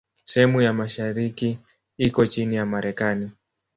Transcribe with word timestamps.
Sehemu 0.25 0.61
ya 0.61 0.73
mashariki 0.73 1.59
iko 1.97 2.25
chini 2.25 2.55
ya 2.55 2.65
Marekani. 2.65 3.31